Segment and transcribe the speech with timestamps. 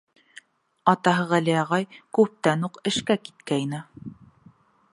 [0.93, 1.85] Атаһы Ғәли ағай
[2.19, 3.83] күптән үк эшкә киткәйне.